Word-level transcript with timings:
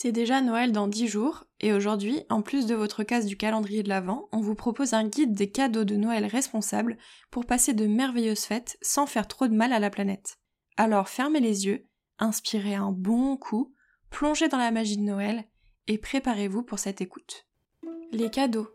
C'est 0.00 0.12
déjà 0.12 0.40
Noël 0.40 0.70
dans 0.70 0.86
10 0.86 1.08
jours, 1.08 1.42
et 1.58 1.72
aujourd'hui, 1.72 2.22
en 2.30 2.40
plus 2.40 2.66
de 2.66 2.76
votre 2.76 3.02
case 3.02 3.26
du 3.26 3.36
calendrier 3.36 3.82
de 3.82 3.88
l'Avent, 3.88 4.28
on 4.30 4.40
vous 4.40 4.54
propose 4.54 4.94
un 4.94 5.02
guide 5.02 5.34
des 5.34 5.50
cadeaux 5.50 5.82
de 5.82 5.96
Noël 5.96 6.24
responsables 6.24 6.96
pour 7.32 7.46
passer 7.46 7.74
de 7.74 7.84
merveilleuses 7.88 8.44
fêtes 8.44 8.78
sans 8.80 9.06
faire 9.06 9.26
trop 9.26 9.48
de 9.48 9.56
mal 9.56 9.72
à 9.72 9.80
la 9.80 9.90
planète. 9.90 10.38
Alors 10.76 11.08
fermez 11.08 11.40
les 11.40 11.66
yeux, 11.66 11.84
inspirez 12.20 12.76
un 12.76 12.92
bon 12.92 13.36
coup, 13.36 13.74
plongez 14.08 14.46
dans 14.46 14.58
la 14.58 14.70
magie 14.70 14.98
de 14.98 15.02
Noël 15.02 15.42
et 15.88 15.98
préparez-vous 15.98 16.62
pour 16.62 16.78
cette 16.78 17.00
écoute. 17.00 17.48
Les 18.12 18.30
cadeaux. 18.30 18.68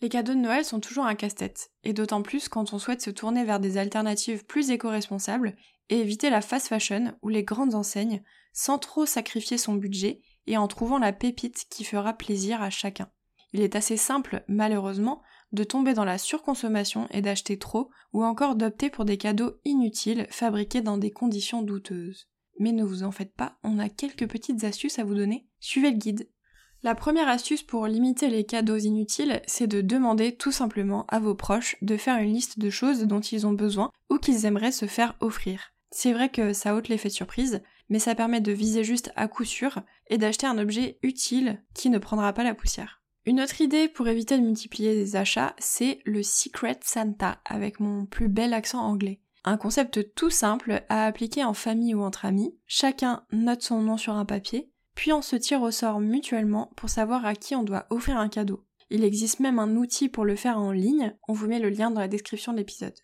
Les 0.00 0.08
cadeaux 0.08 0.32
de 0.32 0.38
Noël 0.38 0.64
sont 0.64 0.80
toujours 0.80 1.04
un 1.04 1.16
casse-tête, 1.16 1.70
et 1.84 1.92
d'autant 1.92 2.22
plus 2.22 2.48
quand 2.48 2.72
on 2.72 2.78
souhaite 2.78 3.02
se 3.02 3.10
tourner 3.10 3.44
vers 3.44 3.60
des 3.60 3.76
alternatives 3.76 4.46
plus 4.46 4.70
éco-responsables 4.70 5.54
et 5.90 6.00
éviter 6.00 6.30
la 6.30 6.40
fast 6.40 6.68
fashion 6.68 7.14
ou 7.20 7.28
les 7.28 7.44
grandes 7.44 7.74
enseignes 7.74 8.22
sans 8.54 8.78
trop 8.78 9.04
sacrifier 9.04 9.58
son 9.58 9.74
budget 9.74 10.22
et 10.46 10.56
en 10.56 10.68
trouvant 10.68 10.98
la 10.98 11.12
pépite 11.12 11.66
qui 11.70 11.84
fera 11.84 12.12
plaisir 12.12 12.62
à 12.62 12.70
chacun. 12.70 13.08
Il 13.52 13.60
est 13.60 13.76
assez 13.76 13.96
simple, 13.96 14.44
malheureusement, 14.48 15.22
de 15.52 15.64
tomber 15.64 15.94
dans 15.94 16.04
la 16.04 16.18
surconsommation 16.18 17.08
et 17.10 17.22
d'acheter 17.22 17.58
trop, 17.58 17.90
ou 18.12 18.24
encore 18.24 18.56
d'opter 18.56 18.90
pour 18.90 19.04
des 19.04 19.16
cadeaux 19.16 19.54
inutiles 19.64 20.26
fabriqués 20.30 20.80
dans 20.80 20.98
des 20.98 21.10
conditions 21.10 21.62
douteuses. 21.62 22.28
Mais 22.58 22.72
ne 22.72 22.84
vous 22.84 23.02
en 23.02 23.10
faites 23.10 23.34
pas, 23.34 23.56
on 23.62 23.78
a 23.78 23.88
quelques 23.88 24.28
petites 24.28 24.64
astuces 24.64 24.98
à 24.98 25.04
vous 25.04 25.14
donner. 25.14 25.46
Suivez 25.60 25.90
le 25.90 25.96
guide. 25.96 26.28
La 26.82 26.94
première 26.94 27.28
astuce 27.28 27.62
pour 27.62 27.86
limiter 27.86 28.28
les 28.28 28.44
cadeaux 28.44 28.76
inutiles, 28.76 29.42
c'est 29.46 29.66
de 29.66 29.80
demander 29.80 30.36
tout 30.36 30.52
simplement 30.52 31.04
à 31.08 31.18
vos 31.18 31.34
proches 31.34 31.76
de 31.82 31.96
faire 31.96 32.18
une 32.18 32.32
liste 32.32 32.58
de 32.58 32.70
choses 32.70 33.04
dont 33.04 33.20
ils 33.20 33.46
ont 33.46 33.52
besoin 33.52 33.90
ou 34.10 34.18
qu'ils 34.18 34.44
aimeraient 34.44 34.72
se 34.72 34.86
faire 34.86 35.16
offrir. 35.20 35.72
C'est 35.90 36.12
vrai 36.12 36.28
que 36.28 36.52
ça 36.52 36.74
ôte 36.74 36.88
l'effet 36.88 37.10
surprise, 37.10 37.62
mais 37.88 37.98
ça 37.98 38.14
permet 38.14 38.40
de 38.40 38.52
viser 38.52 38.84
juste 38.84 39.12
à 39.16 39.28
coup 39.28 39.44
sûr 39.44 39.80
et 40.08 40.18
d'acheter 40.18 40.46
un 40.46 40.58
objet 40.58 40.98
utile 41.02 41.62
qui 41.74 41.90
ne 41.90 41.98
prendra 41.98 42.32
pas 42.32 42.44
la 42.44 42.54
poussière. 42.54 43.02
Une 43.24 43.40
autre 43.40 43.60
idée 43.60 43.88
pour 43.88 44.06
éviter 44.06 44.38
de 44.38 44.44
multiplier 44.44 44.94
les 44.94 45.16
achats, 45.16 45.54
c'est 45.58 45.98
le 46.04 46.22
Secret 46.22 46.78
Santa 46.82 47.40
avec 47.44 47.80
mon 47.80 48.06
plus 48.06 48.28
bel 48.28 48.54
accent 48.54 48.80
anglais. 48.80 49.20
Un 49.44 49.56
concept 49.56 50.14
tout 50.14 50.30
simple 50.30 50.84
à 50.88 51.06
appliquer 51.06 51.44
en 51.44 51.54
famille 51.54 51.94
ou 51.94 52.02
entre 52.02 52.24
amis. 52.24 52.56
Chacun 52.66 53.24
note 53.32 53.62
son 53.62 53.80
nom 53.80 53.96
sur 53.96 54.14
un 54.14 54.24
papier, 54.24 54.70
puis 54.94 55.12
on 55.12 55.22
se 55.22 55.36
tire 55.36 55.62
au 55.62 55.70
sort 55.70 56.00
mutuellement 56.00 56.72
pour 56.76 56.88
savoir 56.88 57.26
à 57.26 57.34
qui 57.34 57.54
on 57.54 57.62
doit 57.62 57.86
offrir 57.90 58.16
un 58.16 58.28
cadeau. 58.28 58.64
Il 58.90 59.02
existe 59.02 59.40
même 59.40 59.58
un 59.58 59.74
outil 59.76 60.08
pour 60.08 60.24
le 60.24 60.36
faire 60.36 60.58
en 60.58 60.70
ligne, 60.70 61.16
on 61.26 61.32
vous 61.32 61.48
met 61.48 61.58
le 61.58 61.70
lien 61.70 61.90
dans 61.90 62.00
la 62.00 62.08
description 62.08 62.52
de 62.52 62.58
l'épisode. 62.58 62.94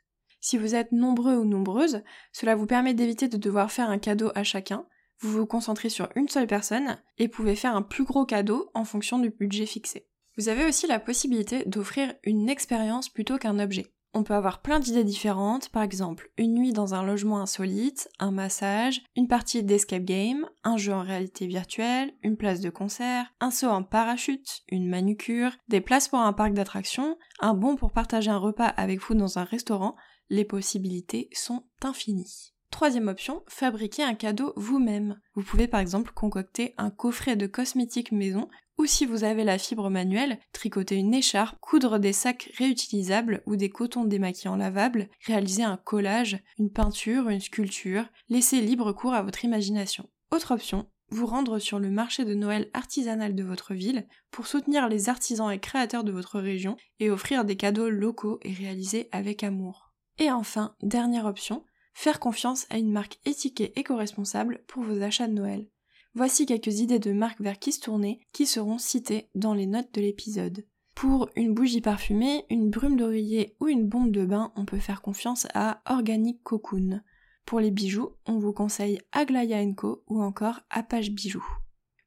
Si 0.42 0.58
vous 0.58 0.74
êtes 0.74 0.90
nombreux 0.90 1.36
ou 1.36 1.44
nombreuses, 1.44 2.02
cela 2.32 2.56
vous 2.56 2.66
permet 2.66 2.94
d'éviter 2.94 3.28
de 3.28 3.36
devoir 3.36 3.70
faire 3.70 3.88
un 3.88 3.98
cadeau 3.98 4.32
à 4.34 4.42
chacun, 4.42 4.84
vous 5.20 5.30
vous 5.30 5.46
concentrez 5.46 5.88
sur 5.88 6.08
une 6.16 6.28
seule 6.28 6.48
personne 6.48 6.98
et 7.16 7.28
pouvez 7.28 7.54
faire 7.54 7.76
un 7.76 7.82
plus 7.82 8.02
gros 8.02 8.26
cadeau 8.26 8.68
en 8.74 8.84
fonction 8.84 9.20
du 9.20 9.30
budget 9.30 9.66
fixé. 9.66 10.08
Vous 10.36 10.48
avez 10.48 10.66
aussi 10.66 10.88
la 10.88 10.98
possibilité 10.98 11.62
d'offrir 11.66 12.12
une 12.24 12.48
expérience 12.48 13.08
plutôt 13.08 13.38
qu'un 13.38 13.60
objet. 13.60 13.94
On 14.14 14.24
peut 14.24 14.34
avoir 14.34 14.60
plein 14.60 14.80
d'idées 14.80 15.04
différentes, 15.04 15.70
par 15.70 15.82
exemple 15.82 16.30
une 16.36 16.54
nuit 16.54 16.72
dans 16.72 16.94
un 16.94 17.04
logement 17.04 17.40
insolite, 17.40 18.10
un 18.18 18.30
massage, 18.30 19.00
une 19.16 19.28
partie 19.28 19.62
d'escape 19.62 20.02
game, 20.02 20.46
un 20.64 20.76
jeu 20.76 20.92
en 20.92 21.02
réalité 21.02 21.46
virtuelle, 21.46 22.12
une 22.22 22.36
place 22.36 22.60
de 22.60 22.68
concert, 22.68 23.32
un 23.40 23.50
saut 23.50 23.68
en 23.68 23.82
parachute, 23.82 24.62
une 24.68 24.88
manucure, 24.88 25.52
des 25.68 25.80
places 25.80 26.08
pour 26.08 26.18
un 26.18 26.32
parc 26.32 26.52
d'attractions, 26.52 27.16
un 27.40 27.54
bon 27.54 27.76
pour 27.76 27.92
partager 27.92 28.30
un 28.30 28.38
repas 28.38 28.66
avec 28.66 29.00
vous 29.00 29.14
dans 29.14 29.38
un 29.38 29.44
restaurant, 29.44 29.96
les 30.32 30.46
possibilités 30.46 31.28
sont 31.32 31.62
infinies. 31.82 32.54
Troisième 32.70 33.08
option, 33.08 33.42
fabriquer 33.48 34.02
un 34.02 34.14
cadeau 34.14 34.54
vous-même. 34.56 35.20
Vous 35.34 35.42
pouvez 35.42 35.68
par 35.68 35.78
exemple 35.78 36.12
concocter 36.14 36.74
un 36.78 36.88
coffret 36.88 37.36
de 37.36 37.46
cosmétiques 37.46 38.12
maison 38.12 38.48
ou 38.78 38.86
si 38.86 39.04
vous 39.04 39.24
avez 39.24 39.44
la 39.44 39.58
fibre 39.58 39.90
manuelle, 39.90 40.38
tricoter 40.54 40.96
une 40.96 41.12
écharpe, 41.12 41.58
coudre 41.60 41.98
des 41.98 42.14
sacs 42.14 42.50
réutilisables 42.56 43.42
ou 43.44 43.56
des 43.56 43.68
cotons 43.68 44.06
démaquillants 44.06 44.56
lavables, 44.56 45.10
réaliser 45.26 45.64
un 45.64 45.76
collage, 45.76 46.42
une 46.58 46.72
peinture, 46.72 47.28
une 47.28 47.40
sculpture, 47.40 48.06
laisser 48.30 48.62
libre 48.62 48.92
cours 48.92 49.12
à 49.12 49.22
votre 49.22 49.44
imagination. 49.44 50.08
Autre 50.30 50.54
option, 50.54 50.88
vous 51.10 51.26
rendre 51.26 51.58
sur 51.58 51.78
le 51.78 51.90
marché 51.90 52.24
de 52.24 52.34
Noël 52.34 52.70
artisanal 52.72 53.34
de 53.34 53.44
votre 53.44 53.74
ville 53.74 54.08
pour 54.30 54.46
soutenir 54.46 54.88
les 54.88 55.10
artisans 55.10 55.50
et 55.50 55.58
créateurs 55.58 56.04
de 56.04 56.12
votre 56.12 56.40
région 56.40 56.78
et 57.00 57.10
offrir 57.10 57.44
des 57.44 57.56
cadeaux 57.56 57.90
locaux 57.90 58.38
et 58.40 58.54
réalisés 58.54 59.10
avec 59.12 59.44
amour. 59.44 59.91
Et 60.22 60.30
enfin, 60.30 60.76
dernière 60.84 61.26
option, 61.26 61.64
faire 61.94 62.20
confiance 62.20 62.66
à 62.70 62.78
une 62.78 62.92
marque 62.92 63.18
étiquée 63.24 63.72
éco-responsable 63.74 64.62
pour 64.68 64.84
vos 64.84 65.02
achats 65.02 65.26
de 65.26 65.32
Noël. 65.32 65.68
Voici 66.14 66.46
quelques 66.46 66.78
idées 66.78 67.00
de 67.00 67.12
marques 67.12 67.40
vers 67.40 67.58
qui 67.58 67.72
se 67.72 67.80
tourner 67.80 68.20
qui 68.32 68.46
seront 68.46 68.78
citées 68.78 69.30
dans 69.34 69.52
les 69.52 69.66
notes 69.66 69.92
de 69.92 70.00
l'épisode. 70.00 70.64
Pour 70.94 71.28
une 71.34 71.54
bougie 71.54 71.80
parfumée, 71.80 72.44
une 72.50 72.70
brume 72.70 72.96
d'oreiller 72.96 73.56
ou 73.58 73.66
une 73.66 73.88
bombe 73.88 74.12
de 74.12 74.24
bain, 74.24 74.52
on 74.54 74.64
peut 74.64 74.78
faire 74.78 75.02
confiance 75.02 75.48
à 75.54 75.82
Organic 75.86 76.40
Cocoon. 76.44 77.00
Pour 77.44 77.58
les 77.58 77.72
bijoux, 77.72 78.10
on 78.24 78.38
vous 78.38 78.52
conseille 78.52 79.00
Aglaya 79.10 79.60
Co 79.72 80.04
ou 80.06 80.22
encore 80.22 80.60
Apache 80.70 81.10
Bijoux. 81.10 81.44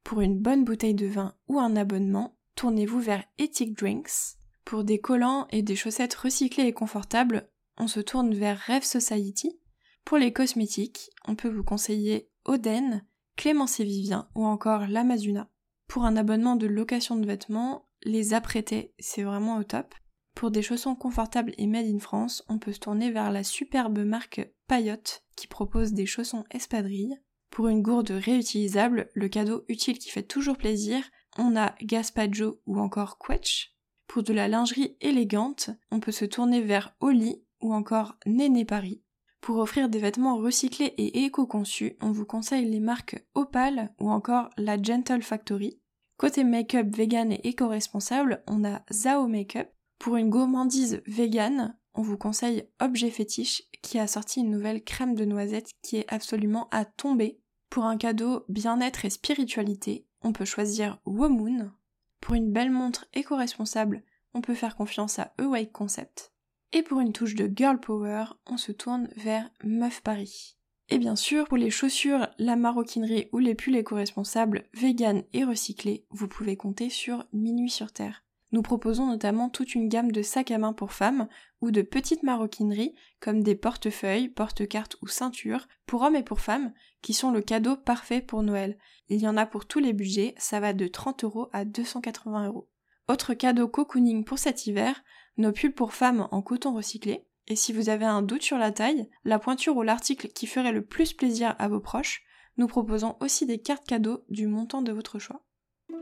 Pour 0.06 0.22
une 0.22 0.40
bonne 0.40 0.64
bouteille 0.64 0.96
de 0.96 1.08
vin 1.08 1.36
ou 1.50 1.60
un 1.60 1.76
abonnement, 1.76 2.38
tournez-vous 2.56 3.02
vers 3.02 3.26
Ethic 3.40 3.78
Drinks. 3.78 4.38
Pour 4.64 4.86
des 4.86 5.00
collants 5.00 5.48
et 5.50 5.64
des 5.64 5.76
chaussettes 5.76 6.16
recyclées 6.16 6.68
et 6.68 6.74
confortables, 6.74 7.50
on 7.78 7.88
se 7.88 8.00
tourne 8.00 8.34
vers 8.34 8.58
Rêve 8.58 8.84
Society. 8.84 9.60
Pour 10.04 10.18
les 10.18 10.34
cosmétiques, 10.34 11.10
on 11.28 11.36
peut 11.36 11.50
vous 11.50 11.64
conseiller 11.64 12.30
Oden, 12.46 13.06
Clémence 13.36 13.80
et 13.80 13.84
Vivien 13.84 14.30
ou 14.36 14.46
encore 14.46 14.88
l'Amazuna. 14.88 15.50
Pour 15.88 16.06
un 16.06 16.18
abonnement 16.18 16.56
de 16.56 16.68
location 16.68 17.16
de 17.16 17.26
vêtements, 17.26 17.88
les 18.04 18.34
apprêter, 18.34 18.94
c'est 19.00 19.24
vraiment 19.24 19.58
au 19.58 19.64
top. 19.64 19.94
Pour 20.36 20.52
des 20.52 20.62
chaussons 20.62 20.96
confortables 20.96 21.54
et 21.58 21.66
made 21.66 21.88
in 21.88 22.00
France, 22.00 22.44
on 22.50 22.60
peut 22.60 22.74
se 22.74 22.80
tourner 22.80 23.12
vers 23.12 23.32
la 23.32 23.44
superbe 23.44 24.00
marque 24.00 24.48
Payotte 24.68 25.24
qui 25.36 25.48
propose 25.48 25.94
des 25.94 26.06
chaussons 26.06 26.44
espadrilles. 26.52 27.18
Pour 27.50 27.70
une 27.70 27.82
gourde 27.82 28.12
réutilisable, 28.12 29.10
le 29.14 29.30
cadeau 29.30 29.64
utile 29.70 29.98
qui 29.98 30.10
fait 30.10 30.24
toujours 30.24 30.58
plaisir, 30.58 31.04
on 31.38 31.56
a 31.56 31.74
Gaspaggio 31.82 32.60
ou 32.66 32.80
encore 32.80 33.18
Quetch. 33.18 33.76
Pour 34.08 34.24
de 34.24 34.34
la 34.34 34.48
lingerie 34.48 34.98
élégante, 35.02 35.70
on 35.90 36.00
peut 36.00 36.12
se 36.12 36.26
tourner 36.26 36.62
vers 36.62 36.96
Oli 37.00 37.45
ou 37.62 37.74
encore 37.74 38.16
Néné 38.26 38.66
Paris. 38.66 39.02
Pour 39.42 39.58
offrir 39.58 39.90
des 39.90 40.00
vêtements 40.00 40.38
recyclés 40.38 40.94
et 40.98 41.24
éco-conçus, 41.24 41.98
on 42.02 42.12
vous 42.12 42.26
conseille 42.26 42.66
les 42.66 42.80
marques 42.80 43.24
Opal 43.36 43.94
ou 44.00 44.10
encore 44.10 44.50
la 44.58 44.82
Gentle 44.82 45.22
Factory. 45.22 45.80
Côté 46.18 46.44
make-up 46.44 46.88
vegan 46.96 47.32
et 47.32 47.42
éco-responsable, 47.48 48.44
on 48.48 48.66
a 48.66 48.82
Zao 48.92 49.28
Makeup. 49.28 49.72
Pour 50.00 50.16
une 50.16 50.30
gourmandise 50.30 51.02
vegan, 51.06 51.78
on 51.94 52.02
vous 52.02 52.18
conseille 52.18 52.68
Objet 52.80 53.12
Fétiche 53.12 53.64
qui 53.82 54.00
a 54.00 54.08
sorti 54.08 54.40
une 54.40 54.50
nouvelle 54.50 54.84
crème 54.84 55.14
de 55.14 55.26
noisette 55.26 55.70
qui 55.84 55.98
est 55.98 56.12
absolument 56.12 56.68
à 56.72 56.86
tomber. 56.86 57.40
Pour 57.70 57.86
un 57.86 57.98
cadeau 57.98 58.46
bien-être 58.50 59.06
et 59.06 59.10
spiritualité, 59.10 60.08
on 60.22 60.34
peut 60.34 60.46
choisir 60.46 61.00
Womoon. 61.06 61.72
Pour 62.20 62.34
une 62.34 62.52
belle 62.52 62.72
montre 62.72 63.06
éco-responsable, 63.14 64.04
on 64.34 64.42
peut 64.42 64.56
faire 64.56 64.76
confiance 64.76 65.20
à 65.20 65.34
Awake 65.38 65.72
Concept. 65.72 66.34
Et 66.76 66.84
pour 66.84 67.00
une 67.00 67.14
touche 67.14 67.36
de 67.36 67.50
girl 67.56 67.80
power, 67.80 68.26
on 68.48 68.58
se 68.58 68.74
tourne 68.74 69.08
vers 69.16 69.50
Meuf 69.64 70.02
Paris. 70.02 70.58
Et 70.90 70.98
bien 70.98 71.16
sûr, 71.16 71.48
pour 71.48 71.56
les 71.56 71.70
chaussures, 71.70 72.28
la 72.38 72.58
maroquinerie 72.58 73.30
ou 73.32 73.38
les 73.38 73.56
pulls 73.56 73.78
éco-responsables, 73.78 74.66
vegan 74.74 75.24
et 75.32 75.46
recyclés, 75.46 76.06
vous 76.10 76.28
pouvez 76.28 76.58
compter 76.58 76.90
sur 76.90 77.24
Minuit 77.32 77.70
sur 77.70 77.94
Terre. 77.94 78.26
Nous 78.52 78.62
proposons 78.62 79.08
notamment 79.08 79.48
toute 79.48 79.74
une 79.74 79.88
gamme 79.88 80.12
de 80.12 80.22
sacs 80.22 80.52
à 80.52 80.58
main 80.58 80.74
pour 80.74 80.92
femmes 80.92 81.30
ou 81.62 81.72
de 81.72 81.82
petites 81.82 82.24
maroquineries 82.24 82.94
comme 83.22 83.42
des 83.42 83.56
portefeuilles, 83.56 84.28
porte-cartes 84.28 84.98
ou 85.02 85.08
ceintures 85.08 85.70
pour 85.86 86.02
hommes 86.02 86.18
et 86.18 86.24
pour 86.24 86.42
femmes 86.42 86.74
qui 87.02 87.14
sont 87.14 87.32
le 87.32 87.42
cadeau 87.42 87.78
parfait 87.78 88.20
pour 88.20 88.44
Noël. 88.44 88.78
Il 89.08 89.22
y 89.22 89.30
en 89.30 89.38
a 89.38 89.46
pour 89.46 89.66
tous 89.66 89.80
les 89.80 89.94
budgets, 89.94 90.36
ça 90.38 90.60
va 90.60 90.74
de 90.74 90.88
30 90.88 91.24
euros 91.24 91.48
à 91.54 91.64
280 91.64 92.48
euros. 92.48 92.68
Autre 93.08 93.34
cadeau 93.34 93.68
cocooning 93.68 94.26
pour 94.26 94.40
cet 94.40 94.66
hiver, 94.66 95.04
nos 95.38 95.52
pulls 95.52 95.74
pour 95.74 95.94
femmes 95.94 96.28
en 96.32 96.42
coton 96.42 96.74
recyclé. 96.74 97.26
Et 97.48 97.56
si 97.56 97.74
vous 97.74 97.90
avez 97.90 98.06
un 98.06 98.22
doute 98.22 98.42
sur 98.42 98.58
la 98.58 98.72
taille, 98.72 99.10
la 99.24 99.40
pointure 99.40 99.78
ou 99.78 99.84
l'article 99.84 100.30
qui 100.30 100.48
ferait 100.48 100.72
le 100.72 100.84
plus 100.84 101.14
plaisir 101.14 101.56
à 101.60 101.68
vos 101.68 101.80
proches, 101.80 102.24
nous 102.58 102.68
proposons 102.68 103.16
aussi 103.20 103.46
des 103.46 103.60
cartes 103.60 103.86
cadeaux 103.86 104.24
du 104.30 104.48
montant 104.48 104.82
de 104.82 104.92
votre 104.92 105.20
choix. 105.20 105.44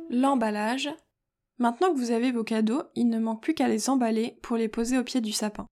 L'emballage. 0.09 0.89
Maintenant 1.57 1.93
que 1.93 1.99
vous 1.99 2.11
avez 2.11 2.31
vos 2.31 2.43
cadeaux, 2.43 2.83
il 2.95 3.09
ne 3.09 3.19
manque 3.19 3.41
plus 3.41 3.53
qu'à 3.53 3.67
les 3.67 3.89
emballer 3.89 4.37
pour 4.41 4.57
les 4.57 4.69
poser 4.69 4.97
au 4.97 5.03
pied 5.03 5.21
du 5.21 5.31
sapin. 5.31 5.67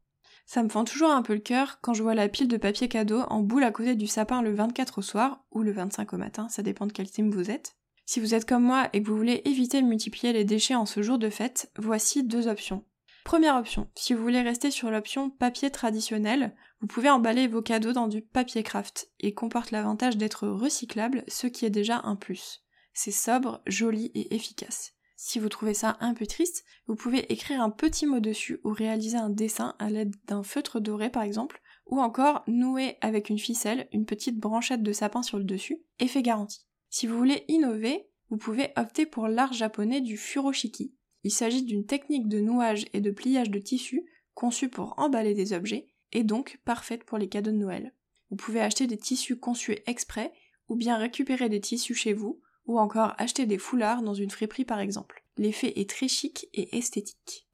Ça 0.46 0.64
me 0.64 0.70
fend 0.70 0.84
toujours 0.84 1.12
un 1.12 1.22
peu 1.22 1.34
le 1.34 1.40
cœur 1.40 1.80
quand 1.82 1.94
je 1.94 2.04
vois 2.04 2.16
la 2.16 2.28
pile 2.28 2.48
de 2.48 2.58
papier 2.58 2.90
cadeau 2.90 3.22
en 3.30 3.42
boule 3.42 3.64
à 3.64 3.72
côté 3.72 3.96
du 3.96 4.08
sapin 4.08 4.42
le 4.42 4.54
24 4.54 4.98
au 4.98 5.02
soir, 5.02 5.46
ou 5.52 5.62
le 5.62 5.72
25 5.72 6.14
au 6.14 6.18
matin, 6.18 6.50
ça 6.50 6.62
dépend 6.62 6.88
de 6.88 6.92
quel 6.92 7.10
team 7.10 7.32
vous 7.32 7.50
êtes. 7.50 7.78
Si 8.06 8.20
vous 8.20 8.34
êtes 8.34 8.48
comme 8.48 8.64
moi 8.64 8.90
et 8.92 9.02
que 9.02 9.08
vous 9.08 9.16
voulez 9.16 9.42
éviter 9.46 9.82
de 9.82 9.88
multiplier 9.88 10.34
les 10.34 10.44
déchets 10.44 10.76
en 10.76 10.86
ce 10.86 11.02
jour 11.02 11.18
de 11.18 11.30
fête, 11.30 11.72
voici 11.78 12.24
deux 12.24 12.48
options. 12.48 12.84
Première 13.24 13.56
option, 13.56 13.90
si 13.96 14.14
vous 14.14 14.22
voulez 14.22 14.42
rester 14.42 14.72
sur 14.72 14.90
l'option 14.92 15.30
papier 15.30 15.70
traditionnel, 15.70 16.56
vous 16.82 16.88
pouvez 16.88 17.10
emballer 17.10 17.48
vos 17.48 17.62
cadeaux 17.62 17.94
dans 17.94 18.08
du 18.08 18.22
papier 18.22 18.64
craft 18.64 19.10
et 19.20 19.34
comporte 19.34 19.72
l'avantage 19.72 20.18
d'être 20.18 20.48
recyclable, 20.48 21.24
ce 21.28 21.48
qui 21.48 21.66
est 21.66 21.70
déjà 21.70 22.02
un 22.04 22.16
plus. 22.16 22.64
C'est 22.94 23.12
sobre, 23.12 23.62
joli 23.68 24.12
et 24.16 24.36
efficace. 24.36 24.94
Si 25.16 25.38
vous 25.38 25.50
trouvez 25.50 25.76
ça 25.76 25.98
un 26.00 26.16
peu 26.16 26.26
triste, 26.26 26.66
vous 26.88 26.96
pouvez 26.96 27.32
écrire 27.32 27.62
un 27.62 27.70
petit 27.70 28.08
mot 28.08 28.20
dessus 28.20 28.60
ou 28.64 28.74
réaliser 28.74 29.18
un 29.18 29.30
dessin 29.30 29.76
à 29.78 29.92
l'aide 29.92 30.16
d'un 30.26 30.42
feutre 30.42 30.80
doré 30.82 31.12
par 31.12 31.22
exemple, 31.22 31.62
ou 31.86 32.02
encore 32.02 32.44
nouer 32.48 32.98
avec 33.02 33.30
une 33.30 33.38
ficelle 33.38 33.88
une 33.94 34.06
petite 34.08 34.40
branchette 34.40 34.82
de 34.82 34.92
sapin 34.92 35.22
sur 35.22 35.38
le 35.38 35.44
dessus, 35.44 35.84
effet 36.00 36.24
garanti. 36.24 36.66
Si 36.90 37.06
vous 37.06 37.18
voulez 37.18 37.46
innover, 37.50 38.10
vous 38.32 38.38
pouvez 38.38 38.74
opter 38.78 39.06
pour 39.06 39.28
l'art 39.28 39.54
japonais 39.54 40.02
du 40.02 40.18
furoshiki. 40.18 40.96
Il 41.24 41.32
s'agit 41.32 41.64
d'une 41.64 41.86
technique 41.86 42.28
de 42.28 42.40
nouage 42.40 42.86
et 42.94 43.02
de 43.02 43.12
pliage 43.12 43.50
de 43.50 43.60
tissu 43.60 44.06
conçue 44.34 44.70
pour 44.70 44.98
emballer 44.98 45.34
des 45.34 45.54
objets 45.54 45.88
et 46.14 46.24
donc 46.24 46.60
parfaite 46.66 47.04
pour 47.04 47.18
les 47.18 47.30
cadeaux 47.30 47.52
de 47.52 47.58
Noël. 47.58 47.94
Vous 48.30 48.38
pouvez 48.38 48.62
acheter 48.62 48.88
des 48.88 48.98
tissus 48.98 49.38
conçus 49.38 49.78
exprès 49.86 50.34
ou 50.68 50.76
bien 50.76 50.98
récupérer 50.98 51.50
des 51.50 51.60
tissus 51.60 51.96
chez 51.96 52.14
vous 52.14 52.42
ou 52.66 52.80
encore 52.80 53.14
acheter 53.18 53.46
des 53.46 53.58
foulards 53.58 54.02
dans 54.02 54.14
une 54.14 54.30
friperie 54.30 54.66
par 54.66 54.80
exemple. 54.80 55.24
L'effet 55.38 55.80
est 55.80 55.90
très 55.90 56.08
chic 56.08 56.48
et 56.54 56.78
esthétique. 56.78 57.48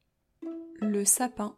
Le 0.79 1.05
sapin. 1.05 1.57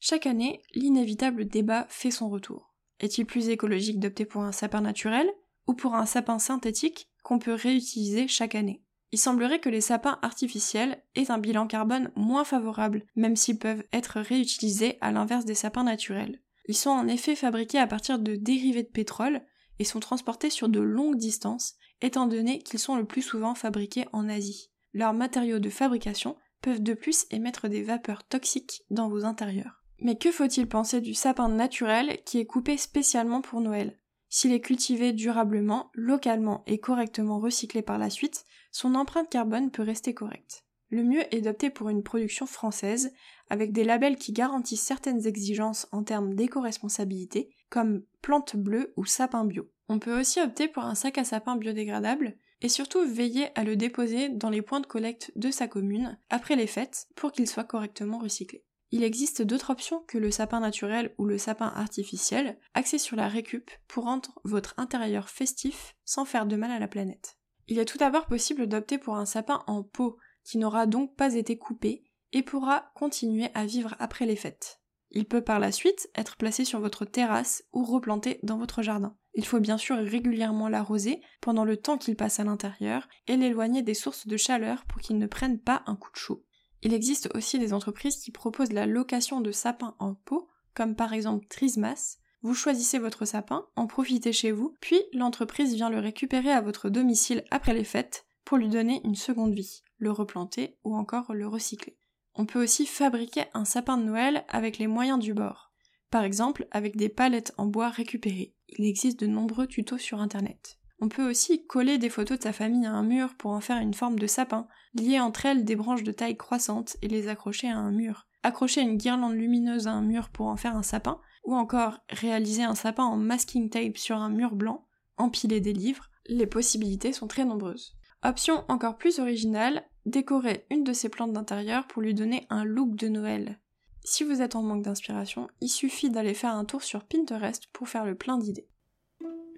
Chaque 0.00 0.26
année, 0.26 0.62
l'inévitable 0.74 1.46
débat 1.46 1.86
fait 1.88 2.10
son 2.10 2.28
retour. 2.28 2.74
Est-il 3.00 3.26
plus 3.26 3.48
écologique 3.48 3.98
d'opter 3.98 4.24
pour 4.24 4.42
un 4.42 4.52
sapin 4.52 4.80
naturel 4.80 5.28
ou 5.66 5.74
pour 5.74 5.94
un 5.94 6.06
sapin 6.06 6.38
synthétique 6.38 7.08
qu'on 7.24 7.38
peut 7.38 7.54
réutiliser 7.54 8.28
chaque 8.28 8.54
année? 8.54 8.82
Il 9.12 9.18
semblerait 9.18 9.60
que 9.60 9.68
les 9.68 9.82
sapins 9.82 10.18
artificiels 10.22 11.02
aient 11.14 11.30
un 11.30 11.38
bilan 11.38 11.66
carbone 11.66 12.10
moins 12.16 12.44
favorable, 12.44 13.04
même 13.14 13.36
s'ils 13.36 13.58
peuvent 13.58 13.84
être 13.92 14.20
réutilisés 14.20 14.96
à 15.02 15.12
l'inverse 15.12 15.44
des 15.44 15.54
sapins 15.54 15.84
naturels. 15.84 16.40
Ils 16.66 16.76
sont 16.76 16.90
en 16.90 17.06
effet 17.06 17.36
fabriqués 17.36 17.78
à 17.78 17.86
partir 17.86 18.18
de 18.18 18.36
dérivés 18.36 18.82
de 18.82 18.88
pétrole 18.88 19.42
et 19.78 19.84
sont 19.84 20.00
transportés 20.00 20.48
sur 20.48 20.70
de 20.70 20.80
longues 20.80 21.18
distances, 21.18 21.74
étant 22.00 22.26
donné 22.26 22.60
qu'ils 22.60 22.78
sont 22.78 22.96
le 22.96 23.04
plus 23.04 23.22
souvent 23.22 23.54
fabriqués 23.54 24.06
en 24.12 24.28
Asie. 24.28 24.70
Leurs 24.94 25.12
matériaux 25.12 25.58
de 25.58 25.70
fabrication 25.70 26.36
peuvent 26.62 26.82
de 26.82 26.94
plus 26.94 27.26
émettre 27.30 27.68
des 27.68 27.82
vapeurs 27.82 28.24
toxiques 28.24 28.82
dans 28.90 29.08
vos 29.08 29.24
intérieurs. 29.24 29.84
Mais 29.98 30.16
que 30.16 30.32
faut-il 30.32 30.68
penser 30.68 31.00
du 31.00 31.14
sapin 31.14 31.48
naturel 31.48 32.18
qui 32.24 32.38
est 32.38 32.46
coupé 32.46 32.76
spécialement 32.76 33.40
pour 33.40 33.60
Noël? 33.60 33.98
S'il 34.34 34.54
est 34.54 34.62
cultivé 34.62 35.12
durablement, 35.12 35.90
localement 35.92 36.62
et 36.66 36.78
correctement 36.78 37.38
recyclé 37.38 37.82
par 37.82 37.98
la 37.98 38.08
suite, 38.08 38.46
son 38.70 38.94
empreinte 38.94 39.28
carbone 39.28 39.70
peut 39.70 39.82
rester 39.82 40.14
correcte. 40.14 40.64
Le 40.88 41.04
mieux 41.04 41.22
est 41.34 41.42
d'opter 41.42 41.68
pour 41.68 41.90
une 41.90 42.02
production 42.02 42.46
française, 42.46 43.12
avec 43.50 43.72
des 43.72 43.84
labels 43.84 44.16
qui 44.16 44.32
garantissent 44.32 44.86
certaines 44.86 45.26
exigences 45.26 45.86
en 45.92 46.02
termes 46.02 46.32
d'éco-responsabilité, 46.32 47.50
comme 47.68 48.04
plante 48.22 48.56
bleue 48.56 48.94
ou 48.96 49.04
sapin 49.04 49.44
bio. 49.44 49.70
On 49.90 49.98
peut 49.98 50.18
aussi 50.18 50.40
opter 50.40 50.66
pour 50.66 50.84
un 50.84 50.94
sac 50.94 51.18
à 51.18 51.24
sapin 51.24 51.56
biodégradable, 51.56 52.38
et 52.62 52.70
surtout 52.70 53.06
veiller 53.06 53.50
à 53.54 53.64
le 53.64 53.76
déposer 53.76 54.30
dans 54.30 54.48
les 54.48 54.62
points 54.62 54.80
de 54.80 54.86
collecte 54.86 55.30
de 55.36 55.50
sa 55.50 55.68
commune 55.68 56.18
après 56.30 56.56
les 56.56 56.66
fêtes 56.66 57.06
pour 57.16 57.32
qu'il 57.32 57.46
soit 57.46 57.64
correctement 57.64 58.18
recyclé. 58.18 58.64
Il 58.92 59.04
existe 59.04 59.40
d'autres 59.40 59.70
options 59.70 60.00
que 60.06 60.18
le 60.18 60.30
sapin 60.30 60.60
naturel 60.60 61.14
ou 61.16 61.24
le 61.24 61.38
sapin 61.38 61.72
artificiel, 61.74 62.58
axés 62.74 62.98
sur 62.98 63.16
la 63.16 63.26
récup 63.26 63.70
pour 63.88 64.04
rendre 64.04 64.38
votre 64.44 64.74
intérieur 64.76 65.30
festif 65.30 65.96
sans 66.04 66.26
faire 66.26 66.44
de 66.44 66.56
mal 66.56 66.70
à 66.70 66.78
la 66.78 66.88
planète. 66.88 67.38
Il 67.68 67.78
est 67.78 67.86
tout 67.86 67.96
d'abord 67.96 68.26
possible 68.26 68.66
d'opter 68.66 68.98
pour 68.98 69.16
un 69.16 69.24
sapin 69.24 69.64
en 69.66 69.82
pot 69.82 70.18
qui 70.44 70.58
n'aura 70.58 70.86
donc 70.86 71.16
pas 71.16 71.34
été 71.34 71.56
coupé 71.56 72.04
et 72.32 72.42
pourra 72.42 72.92
continuer 72.94 73.48
à 73.54 73.64
vivre 73.64 73.96
après 73.98 74.26
les 74.26 74.36
fêtes. 74.36 74.82
Il 75.10 75.24
peut 75.24 75.42
par 75.42 75.58
la 75.58 75.72
suite 75.72 76.10
être 76.14 76.36
placé 76.36 76.66
sur 76.66 76.80
votre 76.80 77.06
terrasse 77.06 77.64
ou 77.72 77.84
replanté 77.84 78.40
dans 78.42 78.58
votre 78.58 78.82
jardin. 78.82 79.16
Il 79.34 79.46
faut 79.46 79.60
bien 79.60 79.78
sûr 79.78 79.96
régulièrement 79.96 80.68
l'arroser 80.68 81.22
pendant 81.40 81.64
le 81.64 81.78
temps 81.78 81.96
qu'il 81.96 82.16
passe 82.16 82.40
à 82.40 82.44
l'intérieur 82.44 83.08
et 83.26 83.38
l'éloigner 83.38 83.80
des 83.80 83.94
sources 83.94 84.26
de 84.26 84.36
chaleur 84.36 84.84
pour 84.84 85.00
qu'il 85.00 85.16
ne 85.16 85.26
prenne 85.26 85.58
pas 85.58 85.82
un 85.86 85.96
coup 85.96 86.10
de 86.10 86.16
chaud. 86.16 86.44
Il 86.82 86.92
existe 86.92 87.30
aussi 87.34 87.58
des 87.58 87.72
entreprises 87.72 88.16
qui 88.16 88.32
proposent 88.32 88.72
la 88.72 88.86
location 88.86 89.40
de 89.40 89.52
sapins 89.52 89.94
en 89.98 90.14
pot, 90.14 90.48
comme 90.74 90.96
par 90.96 91.12
exemple 91.12 91.46
Trismas. 91.48 92.18
Vous 92.42 92.54
choisissez 92.54 92.98
votre 92.98 93.24
sapin, 93.24 93.66
en 93.76 93.86
profitez 93.86 94.32
chez 94.32 94.50
vous, 94.50 94.76
puis 94.80 95.00
l'entreprise 95.12 95.74
vient 95.74 95.90
le 95.90 96.00
récupérer 96.00 96.50
à 96.50 96.60
votre 96.60 96.90
domicile 96.90 97.44
après 97.52 97.72
les 97.72 97.84
fêtes 97.84 98.26
pour 98.44 98.58
lui 98.58 98.68
donner 98.68 99.00
une 99.04 99.14
seconde 99.14 99.54
vie, 99.54 99.82
le 99.98 100.10
replanter 100.10 100.76
ou 100.82 100.96
encore 100.96 101.32
le 101.32 101.46
recycler. 101.46 101.96
On 102.34 102.46
peut 102.46 102.62
aussi 102.62 102.86
fabriquer 102.86 103.44
un 103.54 103.64
sapin 103.64 103.96
de 103.96 104.04
Noël 104.04 104.44
avec 104.48 104.78
les 104.78 104.88
moyens 104.88 105.20
du 105.20 105.34
bord. 105.34 105.70
Par 106.10 106.24
exemple, 106.24 106.66
avec 106.72 106.96
des 106.96 107.08
palettes 107.08 107.54
en 107.58 107.66
bois 107.66 107.90
récupérées. 107.90 108.54
Il 108.68 108.84
existe 108.84 109.20
de 109.20 109.26
nombreux 109.26 109.66
tutos 109.66 109.98
sur 109.98 110.20
internet. 110.20 110.78
On 111.02 111.08
peut 111.08 111.28
aussi 111.28 111.66
coller 111.66 111.98
des 111.98 112.08
photos 112.08 112.38
de 112.38 112.44
sa 112.44 112.52
famille 112.52 112.86
à 112.86 112.92
un 112.92 113.02
mur 113.02 113.34
pour 113.34 113.50
en 113.50 113.60
faire 113.60 113.78
une 113.78 113.92
forme 113.92 114.20
de 114.20 114.28
sapin, 114.28 114.68
lier 114.94 115.18
entre 115.18 115.46
elles 115.46 115.64
des 115.64 115.74
branches 115.74 116.04
de 116.04 116.12
taille 116.12 116.36
croissante 116.36 116.96
et 117.02 117.08
les 117.08 117.26
accrocher 117.26 117.68
à 117.68 117.76
un 117.76 117.90
mur. 117.90 118.28
Accrocher 118.44 118.82
une 118.82 118.98
guirlande 118.98 119.34
lumineuse 119.34 119.88
à 119.88 119.90
un 119.90 120.02
mur 120.02 120.28
pour 120.28 120.46
en 120.46 120.56
faire 120.56 120.76
un 120.76 120.84
sapin, 120.84 121.20
ou 121.42 121.56
encore 121.56 121.98
réaliser 122.08 122.62
un 122.62 122.76
sapin 122.76 123.02
en 123.02 123.16
masking 123.16 123.68
tape 123.68 123.98
sur 123.98 124.14
un 124.14 124.28
mur 124.28 124.54
blanc, 124.54 124.86
empiler 125.16 125.60
des 125.60 125.72
livres, 125.72 126.08
les 126.26 126.46
possibilités 126.46 127.12
sont 127.12 127.26
très 127.26 127.44
nombreuses. 127.44 127.96
Option 128.22 128.64
encore 128.68 128.96
plus 128.96 129.18
originale, 129.18 129.82
décorer 130.06 130.66
une 130.70 130.84
de 130.84 130.92
ces 130.92 131.08
plantes 131.08 131.32
d'intérieur 131.32 131.88
pour 131.88 132.02
lui 132.02 132.14
donner 132.14 132.46
un 132.48 132.62
look 132.62 132.94
de 132.94 133.08
Noël. 133.08 133.58
Si 134.04 134.22
vous 134.22 134.40
êtes 134.40 134.54
en 134.54 134.62
manque 134.62 134.84
d'inspiration, 134.84 135.48
il 135.60 135.68
suffit 135.68 136.10
d'aller 136.10 136.34
faire 136.34 136.54
un 136.54 136.64
tour 136.64 136.84
sur 136.84 137.02
Pinterest 137.02 137.66
pour 137.72 137.88
faire 137.88 138.04
le 138.04 138.14
plein 138.14 138.38
d'idées. 138.38 138.68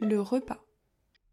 Le 0.01 0.23
repas. 0.23 0.65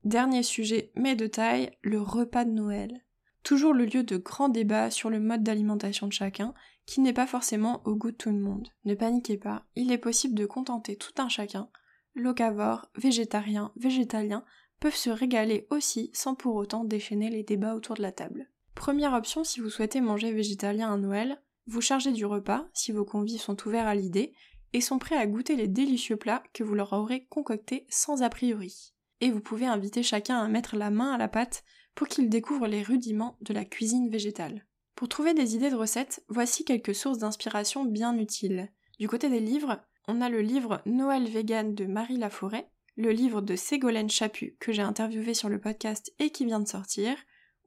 Dernier 0.03 0.41
sujet, 0.41 0.91
mais 0.95 1.15
de 1.15 1.27
taille, 1.27 1.69
le 1.83 2.01
repas 2.01 2.43
de 2.43 2.51
Noël. 2.51 3.01
Toujours 3.43 3.73
le 3.73 3.85
lieu 3.85 4.03
de 4.03 4.17
grands 4.17 4.49
débats 4.49 4.89
sur 4.89 5.09
le 5.09 5.19
mode 5.19 5.43
d'alimentation 5.43 6.07
de 6.07 6.13
chacun, 6.13 6.53
qui 6.87 7.01
n'est 7.01 7.13
pas 7.13 7.27
forcément 7.27 7.81
au 7.85 7.95
goût 7.95 8.11
de 8.11 8.17
tout 8.17 8.31
le 8.31 8.39
monde. 8.39 8.69
Ne 8.85 8.95
paniquez 8.95 9.37
pas, 9.37 9.63
il 9.75 9.91
est 9.91 9.99
possible 9.99 10.33
de 10.33 10.47
contenter 10.47 10.95
tout 10.95 11.13
un 11.19 11.29
chacun. 11.29 11.69
Locavores, 12.15 12.89
végétariens, 12.95 13.71
végétaliens 13.75 14.43
peuvent 14.79 14.95
se 14.95 15.11
régaler 15.11 15.67
aussi 15.69 16.09
sans 16.13 16.33
pour 16.33 16.55
autant 16.55 16.83
déchaîner 16.83 17.29
les 17.29 17.43
débats 17.43 17.75
autour 17.75 17.95
de 17.95 18.01
la 18.01 18.11
table. 18.11 18.49
Première 18.73 19.13
option 19.13 19.43
si 19.43 19.59
vous 19.59 19.69
souhaitez 19.69 20.01
manger 20.01 20.31
végétalien 20.31 20.91
à 20.91 20.97
Noël, 20.97 21.39
vous 21.67 21.81
chargez 21.81 22.11
du 22.11 22.25
repas 22.25 22.67
si 22.73 22.91
vos 22.91 23.05
convives 23.05 23.39
sont 23.39 23.67
ouverts 23.67 23.87
à 23.87 23.95
l'idée 23.95 24.33
et 24.73 24.81
sont 24.81 24.97
prêts 24.97 25.17
à 25.17 25.27
goûter 25.27 25.55
les 25.55 25.67
délicieux 25.67 26.17
plats 26.17 26.43
que 26.53 26.63
vous 26.63 26.73
leur 26.73 26.93
aurez 26.93 27.25
concoctés 27.25 27.85
sans 27.89 28.23
a 28.23 28.29
priori. 28.29 28.93
Et 29.21 29.31
vous 29.31 29.39
pouvez 29.39 29.67
inviter 29.67 30.03
chacun 30.03 30.39
à 30.39 30.47
mettre 30.47 30.75
la 30.75 30.89
main 30.89 31.13
à 31.13 31.17
la 31.17 31.27
pâte 31.27 31.63
pour 31.95 32.07
qu'il 32.07 32.29
découvre 32.29 32.67
les 32.67 32.81
rudiments 32.81 33.37
de 33.41 33.53
la 33.53 33.65
cuisine 33.65 34.09
végétale. 34.09 34.65
Pour 34.95 35.09
trouver 35.09 35.33
des 35.33 35.55
idées 35.55 35.69
de 35.69 35.75
recettes, 35.75 36.23
voici 36.27 36.65
quelques 36.65 36.95
sources 36.95 37.19
d'inspiration 37.19 37.85
bien 37.85 38.17
utiles. 38.17 38.69
Du 38.99 39.07
côté 39.07 39.29
des 39.29 39.39
livres, 39.39 39.81
on 40.07 40.21
a 40.21 40.29
le 40.29 40.41
livre 40.41 40.81
Noël 40.85 41.27
vegan 41.27 41.73
de 41.73 41.85
Marie 41.85 42.17
Laforêt, 42.17 42.69
le 42.97 43.11
livre 43.11 43.41
de 43.41 43.55
Ségolène 43.55 44.09
Chaput 44.09 44.57
que 44.59 44.71
j'ai 44.71 44.81
interviewé 44.81 45.33
sur 45.33 45.49
le 45.49 45.59
podcast 45.59 46.13
et 46.19 46.29
qui 46.29 46.45
vient 46.45 46.59
de 46.59 46.67
sortir, 46.67 47.15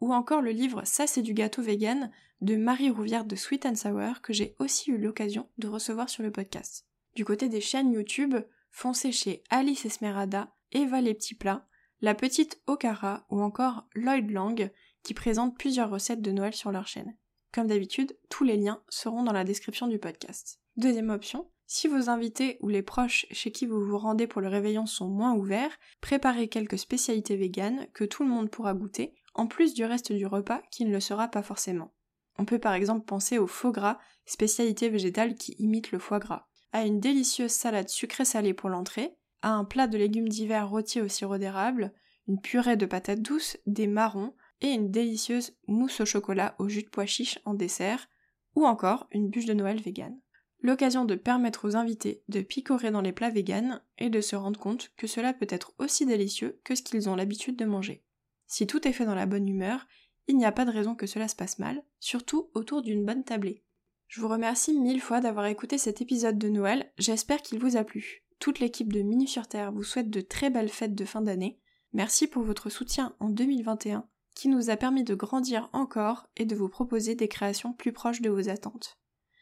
ou 0.00 0.12
encore 0.12 0.42
le 0.42 0.50
livre 0.50 0.82
Ça 0.84 1.06
c'est 1.06 1.22
du 1.22 1.34
gâteau 1.34 1.62
vegan 1.62 2.10
de 2.40 2.56
Marie 2.56 2.90
Rouvière 2.90 3.24
de 3.24 3.36
Sweet 3.36 3.66
and 3.66 3.76
Sour 3.76 4.20
que 4.22 4.32
j'ai 4.32 4.54
aussi 4.58 4.90
eu 4.90 4.98
l'occasion 4.98 5.48
de 5.58 5.68
recevoir 5.68 6.08
sur 6.08 6.22
le 6.22 6.30
podcast. 6.30 6.86
Du 7.14 7.24
côté 7.24 7.48
des 7.48 7.60
chaînes 7.60 7.92
YouTube, 7.92 8.34
foncez 8.70 9.12
chez 9.12 9.42
Alice 9.50 9.86
Esmerada, 9.86 10.52
Eva 10.74 11.00
les 11.00 11.14
petits 11.14 11.34
plats, 11.34 11.66
La 12.00 12.14
petite 12.14 12.60
Okara 12.66 13.24
ou 13.30 13.40
encore 13.40 13.86
Lloyd 13.94 14.30
Lang 14.30 14.70
qui 15.02 15.14
présentent 15.14 15.56
plusieurs 15.56 15.90
recettes 15.90 16.20
de 16.20 16.32
Noël 16.32 16.52
sur 16.52 16.72
leur 16.72 16.88
chaîne. 16.88 17.16
Comme 17.52 17.68
d'habitude, 17.68 18.18
tous 18.28 18.42
les 18.42 18.56
liens 18.56 18.82
seront 18.88 19.22
dans 19.22 19.32
la 19.32 19.44
description 19.44 19.86
du 19.86 19.98
podcast. 19.98 20.60
Deuxième 20.76 21.10
option, 21.10 21.48
si 21.66 21.86
vos 21.86 22.10
invités 22.10 22.58
ou 22.60 22.68
les 22.68 22.82
proches 22.82 23.26
chez 23.30 23.52
qui 23.52 23.66
vous 23.66 23.80
vous 23.80 23.96
rendez 23.96 24.26
pour 24.26 24.40
le 24.40 24.48
réveillon 24.48 24.86
sont 24.86 25.08
moins 25.08 25.34
ouverts, 25.34 25.78
préparez 26.00 26.48
quelques 26.48 26.78
spécialités 26.78 27.36
véganes 27.36 27.86
que 27.94 28.04
tout 28.04 28.24
le 28.24 28.28
monde 28.28 28.50
pourra 28.50 28.74
goûter, 28.74 29.14
en 29.34 29.46
plus 29.46 29.72
du 29.74 29.84
reste 29.84 30.12
du 30.12 30.26
repas 30.26 30.62
qui 30.70 30.84
ne 30.84 30.92
le 30.92 31.00
sera 31.00 31.28
pas 31.28 31.42
forcément. 31.42 31.94
On 32.38 32.44
peut 32.44 32.58
par 32.58 32.74
exemple 32.74 33.06
penser 33.06 33.38
au 33.38 33.46
faux 33.46 33.70
gras, 33.70 33.98
spécialité 34.26 34.88
végétale 34.88 35.36
qui 35.36 35.52
imite 35.58 35.92
le 35.92 35.98
foie 35.98 36.18
gras, 36.18 36.48
à 36.72 36.84
une 36.84 36.98
délicieuse 36.98 37.52
salade 37.52 37.88
sucrée-salée 37.88 38.54
pour 38.54 38.68
l'entrée, 38.68 39.16
un 39.52 39.64
plat 39.64 39.86
de 39.86 39.98
légumes 39.98 40.28
d'hiver 40.28 40.68
rôtis 40.68 41.00
au 41.00 41.08
sirop 41.08 41.38
d'érable, 41.38 41.92
une 42.28 42.40
purée 42.40 42.76
de 42.76 42.86
patates 42.86 43.22
douces, 43.22 43.56
des 43.66 43.86
marrons, 43.86 44.34
et 44.60 44.68
une 44.68 44.90
délicieuse 44.90 45.56
mousse 45.66 46.00
au 46.00 46.06
chocolat 46.06 46.54
au 46.58 46.68
jus 46.68 46.82
de 46.82 46.88
pois 46.88 47.06
chiche 47.06 47.38
en 47.44 47.54
dessert, 47.54 48.08
ou 48.54 48.64
encore 48.64 49.06
une 49.10 49.28
bûche 49.28 49.46
de 49.46 49.54
Noël 49.54 49.80
vegan. 49.80 50.18
L'occasion 50.60 51.04
de 51.04 51.14
permettre 51.14 51.68
aux 51.68 51.76
invités 51.76 52.22
de 52.28 52.40
picorer 52.40 52.90
dans 52.90 53.02
les 53.02 53.12
plats 53.12 53.28
véganes 53.28 53.82
et 53.98 54.08
de 54.08 54.22
se 54.22 54.34
rendre 54.34 54.58
compte 54.58 54.92
que 54.96 55.06
cela 55.06 55.34
peut 55.34 55.46
être 55.50 55.74
aussi 55.78 56.06
délicieux 56.06 56.58
que 56.64 56.74
ce 56.74 56.82
qu'ils 56.82 57.10
ont 57.10 57.16
l'habitude 57.16 57.56
de 57.56 57.66
manger. 57.66 58.02
Si 58.46 58.66
tout 58.66 58.88
est 58.88 58.92
fait 58.92 59.04
dans 59.04 59.14
la 59.14 59.26
bonne 59.26 59.48
humeur, 59.48 59.86
il 60.26 60.38
n'y 60.38 60.46
a 60.46 60.52
pas 60.52 60.64
de 60.64 60.70
raison 60.70 60.94
que 60.94 61.06
cela 61.06 61.28
se 61.28 61.36
passe 61.36 61.58
mal, 61.58 61.82
surtout 62.00 62.48
autour 62.54 62.80
d'une 62.80 63.04
bonne 63.04 63.24
tablée. 63.24 63.62
Je 64.08 64.22
vous 64.22 64.28
remercie 64.28 64.72
mille 64.72 65.02
fois 65.02 65.20
d'avoir 65.20 65.46
écouté 65.46 65.76
cet 65.76 66.00
épisode 66.00 66.38
de 66.38 66.48
Noël, 66.48 66.90
j'espère 66.96 67.42
qu'il 67.42 67.58
vous 67.58 67.76
a 67.76 67.84
plu. 67.84 68.23
Toute 68.44 68.58
l'équipe 68.58 68.92
de 68.92 69.00
Minu 69.00 69.26
sur 69.26 69.46
Terre 69.46 69.72
vous 69.72 69.84
souhaite 69.84 70.10
de 70.10 70.20
très 70.20 70.50
belles 70.50 70.68
fêtes 70.68 70.94
de 70.94 71.06
fin 71.06 71.22
d'année. 71.22 71.58
Merci 71.94 72.26
pour 72.26 72.42
votre 72.42 72.68
soutien 72.68 73.16
en 73.18 73.30
2021 73.30 74.06
qui 74.34 74.48
nous 74.48 74.68
a 74.68 74.76
permis 74.76 75.02
de 75.02 75.14
grandir 75.14 75.70
encore 75.72 76.28
et 76.36 76.44
de 76.44 76.54
vous 76.54 76.68
proposer 76.68 77.14
des 77.14 77.26
créations 77.26 77.72
plus 77.72 77.94
proches 77.94 78.20
de 78.20 78.28
vos 78.28 78.50
attentes. 78.50 78.98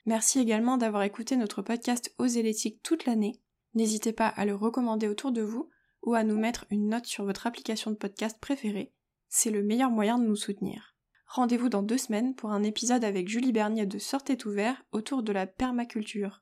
Merci 0.07 0.39
également 0.39 0.77
d'avoir 0.77 1.03
écouté 1.03 1.35
notre 1.35 1.63
podcast 1.63 2.15
Osez 2.19 2.45
l'éthique 2.45 2.81
toute 2.85 3.05
l'année. 3.05 3.43
N'hésitez 3.75 4.13
pas 4.13 4.29
à 4.29 4.45
le 4.45 4.55
recommander 4.55 5.09
autour 5.09 5.33
de 5.33 5.43
vous 5.43 5.69
ou 6.03 6.15
à 6.15 6.23
nous 6.23 6.39
mettre 6.39 6.67
une 6.71 6.89
note 6.89 7.07
sur 7.07 7.25
votre 7.25 7.49
application 7.49 7.91
de 7.91 7.97
podcast 7.97 8.39
préférée. 8.41 8.95
C'est 9.29 9.51
le 9.51 9.65
meilleur 9.65 9.91
moyen 9.91 10.17
de 10.17 10.27
nous 10.27 10.37
soutenir. 10.37 10.95
Rendez-vous 11.27 11.71
dans 11.71 11.83
deux 11.83 11.99
semaines 11.99 12.37
pour 12.37 12.53
un 12.53 12.63
épisode 12.63 13.03
avec 13.03 13.27
Julie 13.27 13.51
Bernier 13.51 13.85
de 13.85 13.99
Sortez 13.99 14.39
ouvert 14.47 14.85
autour 14.93 15.25
de 15.25 15.33
la 15.33 15.49
permaculture. 15.49 16.42